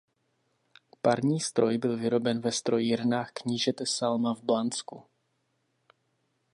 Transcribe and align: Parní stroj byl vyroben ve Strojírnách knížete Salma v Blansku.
Parní 1.01 1.39
stroj 1.39 1.77
byl 1.77 1.97
vyroben 1.97 2.41
ve 2.41 2.51
Strojírnách 2.51 3.31
knížete 3.31 3.85
Salma 3.85 4.33
v 4.35 4.43
Blansku. 4.43 5.03